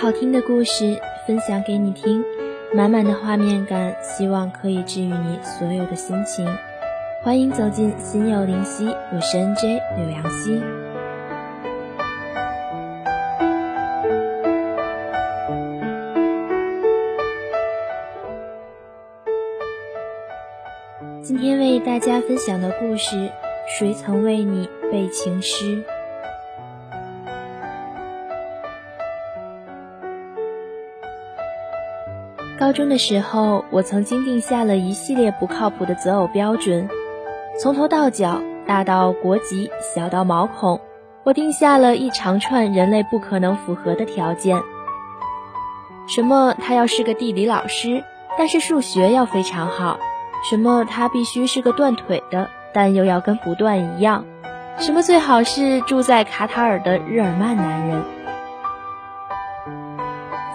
[0.00, 2.24] 好听的故事分享给你听，
[2.72, 6.48] 满满的画面感，希望可以治愈你所有的心情。
[7.22, 10.62] 欢迎走进心有灵犀，我是 NJ 柳阳溪。
[21.22, 23.30] 今天为大家分享的故事：
[23.68, 25.84] 谁曾为你背情诗？
[32.60, 36.86] 高中的时候，我曾经定下了一系列不靠谱的择偶标准，
[37.58, 40.78] 从头到脚，大到国籍，小到毛孔，
[41.24, 44.60] 我定下了一长串人类不可能符合的条件。
[46.06, 46.54] 什么？
[46.60, 48.04] 他要是个地理老师，
[48.36, 49.98] 但是数学要非常好；
[50.50, 50.84] 什么？
[50.84, 54.22] 他必须是个断腿的，但又要跟不断一样；
[54.78, 55.02] 什么？
[55.02, 58.19] 最好是住在卡塔尔的日耳曼男人。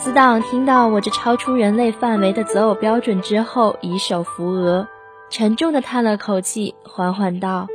[0.00, 4.86] 死党听到我这超出人类范围的择偶标准之后，以手扶额，
[5.28, 7.66] 沉重地叹了口气，缓缓道：“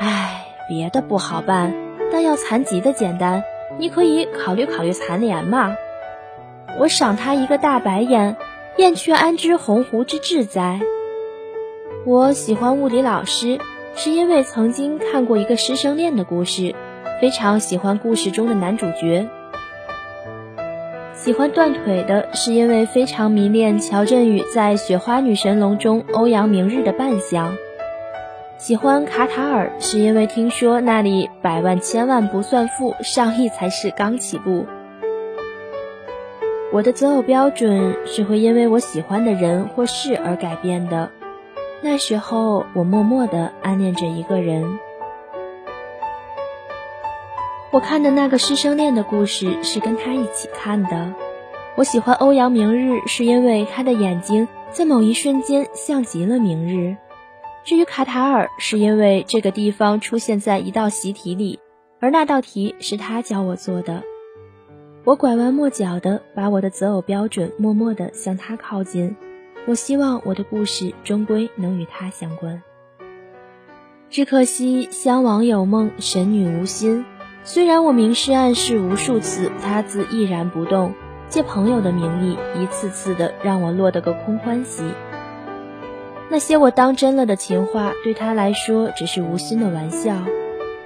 [0.00, 1.74] 唉，别的不好办，
[2.10, 3.44] 但要残疾的简单。
[3.78, 5.76] 你可以考虑考虑残联嘛。”
[6.80, 8.36] 我赏他一个大白眼
[8.78, 10.80] ：“燕雀安知鸿鹄之志哉？”
[12.06, 13.60] 我喜欢物理老师，
[13.94, 16.74] 是因为曾经看过一个师生恋的故事，
[17.20, 19.28] 非常喜欢故事中的男主角。
[21.22, 27.56] 喜欢断腿的是因为非常迷恋乔振宇在《雪花女神龙》中欧阳明日的扮相。
[28.58, 34.66] 喜欢卡塔尔是因为听说那里百万千万不算富，上亿才是刚起步。
[36.72, 41.12] 我的择偶标准是会因为我喜欢的人或事而改变的。
[41.82, 44.80] 那时候我默默地暗恋着一个人。
[47.70, 51.14] 我看的那个师生恋的故事是跟他一起看的。
[51.74, 56.96] 我喜欢欧阳明日，是因为他的眼睛在某一瞬间像极了明日。
[57.64, 61.60] 至于卡塔尔，是因为这个地方出现在一道习题里，
[61.98, 64.02] 而那道题是他教我做的。
[65.04, 69.16] 我拐弯抹角的把我的择偶标准默默地向他靠近。
[69.66, 72.62] 我希望我的故事终归能与他相关。
[74.10, 77.06] 只可惜相王有梦，神女无心。
[77.44, 80.92] 虽然我明示暗示无数次，他自毅然不动，
[81.32, 84.84] 借朋友的名义，一次次的让我落得个空欢喜。
[86.28, 90.14] 那些我当真了的情话，对他来说只是无心的玩笑。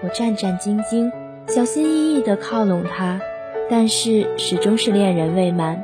[0.02, 1.10] 我战战兢兢，
[1.48, 3.20] 小心翼翼地靠拢他，
[3.68, 5.82] 但是始终是恋人未满。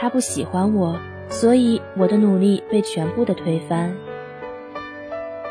[0.00, 0.98] 他不喜欢我，
[1.28, 3.92] 所以我的努力被全部的推翻。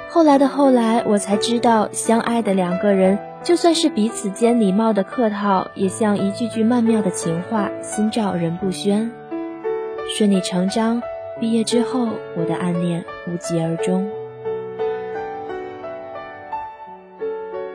[0.09, 3.19] 后来的后来，我才知道，相爱的两个人。
[3.47, 9.09] 就算是彼此间礼貌的客套，也像一句句曼妙的情话，心照人不宣。
[10.17, 11.01] 顺理成章，
[11.39, 14.11] 毕业之后，我的暗恋无疾而终。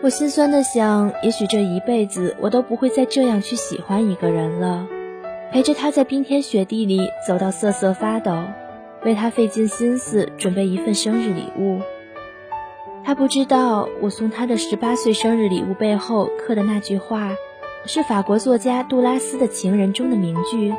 [0.02, 4.86] 我心酸的想，也许这一辈子我都不会再这样去喜欢一个人了，
[5.52, 8.36] 陪着他在冰天雪地里走到瑟瑟发抖，
[9.06, 11.80] 为他费尽心思准备一份生日礼物。
[13.04, 17.32] 他不知道，我送他的十八岁生日礼物背后刻的那句话，
[17.84, 20.72] 是法国作家杜拉斯的《情人》中的名句：“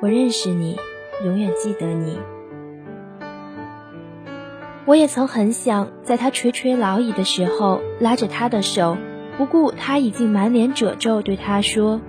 [0.00, 0.78] 我认识你，
[1.24, 2.18] 永远记得你。”
[4.86, 8.96] 我也曾很想在他垂垂老矣的时候，拉着他的手，
[9.36, 12.00] 不顾他已经满脸褶皱，对他说：“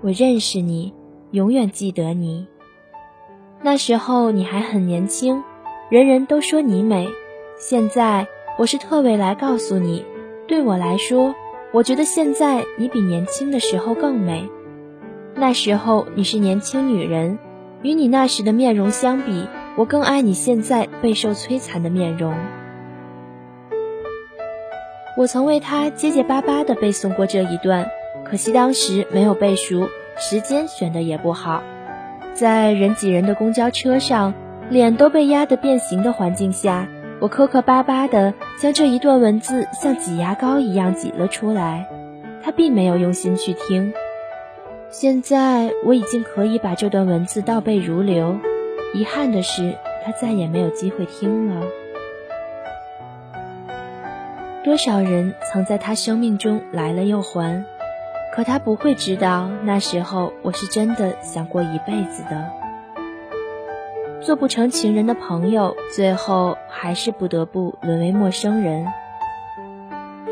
[0.00, 0.94] 我认识你，
[1.32, 2.46] 永远记得你。”
[3.62, 5.42] 那时候你还很年轻，
[5.88, 7.08] 人人都说你美，
[7.58, 8.28] 现在。
[8.56, 10.04] 我是特为来告诉你，
[10.46, 11.34] 对我来说，
[11.72, 14.48] 我觉得现在你比年轻的时候更美。
[15.34, 17.36] 那时候你是年轻女人，
[17.82, 22.32] 与你那时的面容相比，我更爱你现在备受摧残的面容。
[25.16, 27.90] 我曾为他结结巴巴地背诵过这一段，
[28.24, 31.64] 可惜当时没有背熟，时间选的也不好，
[32.34, 34.32] 在人挤人的公交车上，
[34.70, 36.86] 脸都被压得变形的环境下。
[37.20, 41.88] 我磕磕巴巴地将这一段文字像挤牙膏一样挤了出来，
[42.42, 43.94] 他并没有用心去听。
[44.90, 48.36] 现在我已经可以把这段文字倒背如流，
[48.92, 51.66] 遗憾的是，他再也没有机会听了。
[54.62, 57.64] 多少人曾在他生命中来了又还，
[58.34, 62.63] 可他不会知道，那时候我是真的想过一辈子的。
[64.24, 68.86] 做不成情人的朋友，最后还是不得不沦为陌生人。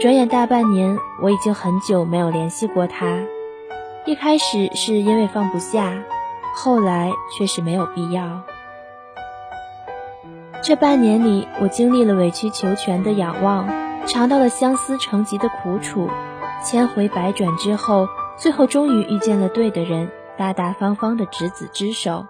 [0.00, 3.18] 转眼大半年，我已经很久没有联系过他。
[4.06, 5.92] 一开始是因为放不下，
[6.56, 8.40] 后来却是没有必要。
[10.62, 13.68] 这半年里，我经历了委曲求全的仰望，
[14.06, 16.08] 尝到了相思成疾的苦楚，
[16.64, 22.24] 千回百转之后，最后终于遇见了对的人，大大方方的执子之手。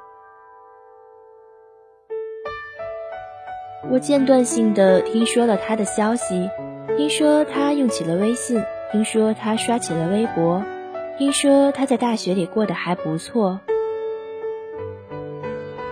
[3.93, 6.49] 我间断性的听说了他的消息，
[6.97, 10.65] 听说他用起了微信，听说他刷起了微博。
[11.19, 13.61] 听说他在大学里过得还不错。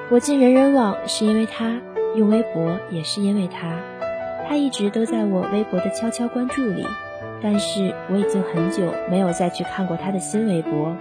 [0.08, 1.79] 我进人人网是因为他，
[2.14, 3.79] 用微博也是因为他。
[4.49, 6.87] 他一直都在我微博的悄悄关注里，
[7.43, 10.97] 但是我已经很久没有再去看过他的新微博。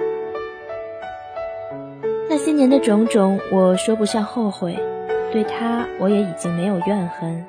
[2.29, 4.77] 那些年的种种，我说不上后悔，
[5.31, 7.45] 对他我也已经没有怨恨。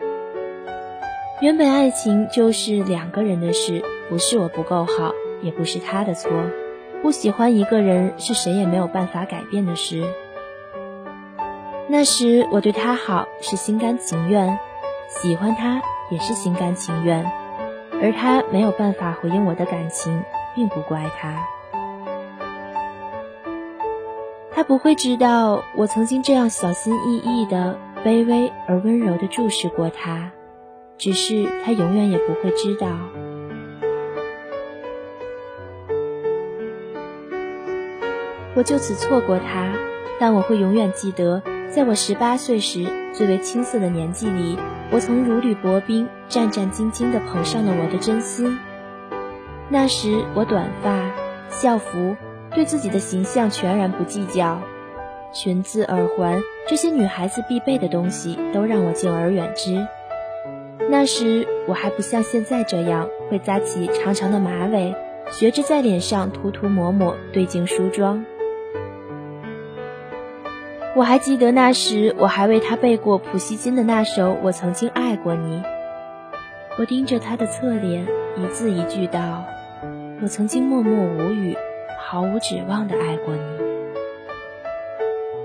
[1.41, 5.13] 原本爱情就是两个人的事，不是我不够好。
[5.43, 6.31] 也不是他的错，
[7.01, 10.05] 不喜欢一个人是谁也没有办法改变的事。
[11.89, 14.59] 那时我对他好是心甘情愿，
[15.09, 15.81] 喜欢他
[16.11, 17.25] 也是心甘情愿，
[18.03, 20.23] 而他没有办法回应我的感情，
[20.55, 21.43] 并不怪他。
[24.61, 30.31] 他不会知道我曾经这样小心翼翼的、卑微而温柔的注视过他，
[30.99, 32.87] 只是他永远也不会知道。
[38.55, 39.73] 我就此错过他，
[40.19, 42.85] 但我会永远记得，在我十八岁时
[43.15, 44.59] 最为青涩的年纪里，
[44.93, 48.59] 我曾如履薄冰、战战兢兢地捧上了我的真心。
[49.71, 51.11] 那时我短发、
[51.49, 52.15] 校服，
[52.55, 54.61] 对自己的形象全然不计较，
[55.33, 59.87] 裙子、耳环这些女孩子必备的东西都让我敬而远之。
[60.89, 64.95] 那时我还不像现在这样会扎起长长的马尾，
[65.31, 68.25] 学着在脸上涂涂抹抹，对镜梳妆。
[70.97, 75.63] 我还记得那时，我还为他背过普希金的那首《我曾经爱过你》。
[76.77, 78.05] 我盯着他的侧脸，
[78.37, 79.45] 一字一句道
[80.21, 81.57] ：“我曾经默默无语，
[82.11, 83.43] 毫无指望的爱过你。”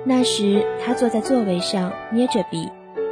[0.03, 2.71] 那时，他坐在座位上，捏着笔，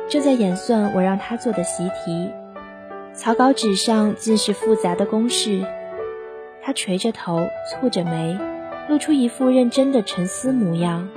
[0.10, 2.32] 正在演算我让他做的习题。
[3.14, 5.64] 草稿纸上尽是复杂的公式。
[6.64, 8.40] 他垂着头，蹙着眉，
[8.90, 11.10] 露出一副认真的沉思模样。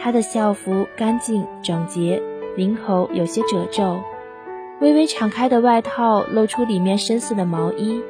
[0.00, 2.20] 他的校服干净整洁，
[2.56, 4.00] 领口有些褶皱，
[4.80, 8.02] 微微敞开的外套露出里面深色的毛衣。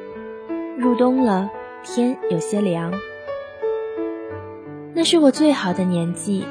[0.77, 1.51] 入冬了，
[1.83, 2.91] 天有些凉。
[4.93, 6.45] 那是我最好的年纪，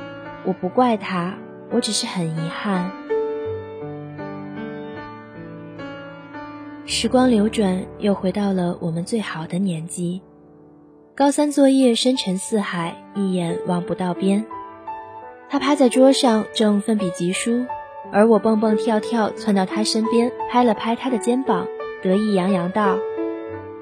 [0.44, 1.34] 我不怪他，
[1.70, 2.90] 我只是很遗憾。
[6.86, 10.22] 时光流转，又回到了我们最好的年纪。
[11.14, 14.46] 高三作业深沉似海，一眼望不到边。
[15.50, 17.66] 他趴在桌上，正奋笔疾书，
[18.10, 21.66] 而我蹦蹦跳跳窜到他身边，拍了拍他的肩膀，
[22.02, 22.98] 得意洋洋道：“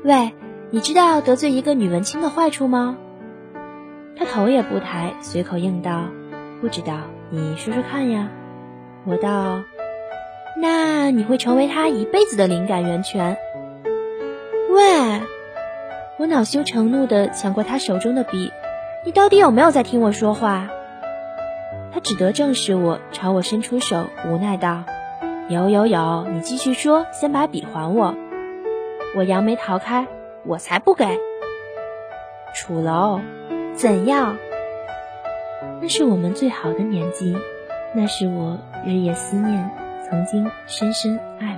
[0.02, 0.32] 喂，
[0.70, 2.98] 你知道得罪一个女文青的坏处吗？”
[4.18, 6.06] 他头也不抬，随口应道
[6.60, 6.94] ：“不知道，
[7.30, 8.28] 你说说看呀。”
[9.06, 9.62] 我道
[10.60, 13.36] ：“那你会成为他一辈子的灵感源泉。”
[14.70, 15.22] 喂，
[16.18, 18.52] 我恼羞成怒地抢过他手中的笔，
[19.06, 20.68] 你到底有没有在听我说话？
[21.92, 24.84] 他只得正视我，朝我伸出手，无奈道
[25.48, 28.14] ：“有有有，你继续说，先把笔还我。”
[29.16, 30.06] 我扬眉逃开，
[30.44, 31.06] 我才不给。
[32.54, 33.20] 楚楼，
[33.78, 34.36] 怎样？
[35.80, 37.36] 那是我们最好的年纪，
[37.94, 39.70] 那是我日夜思念、
[40.08, 41.57] 曾经深深爱。